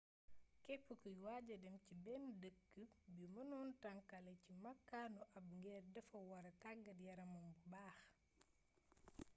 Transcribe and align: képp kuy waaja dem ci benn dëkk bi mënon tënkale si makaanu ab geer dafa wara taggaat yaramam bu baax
képp 0.65 0.87
kuy 1.01 1.17
waaja 1.23 1.57
dem 1.65 1.75
ci 1.87 1.93
benn 2.05 2.25
dëkk 2.45 2.71
bi 3.15 3.25
mënon 3.35 3.69
tënkale 3.83 4.33
si 4.43 4.51
makaanu 4.63 5.21
ab 5.37 5.45
geer 5.63 5.83
dafa 5.95 6.19
wara 6.29 6.51
taggaat 6.63 6.99
yaramam 7.07 7.45
bu 7.53 7.61
baax 7.71 7.97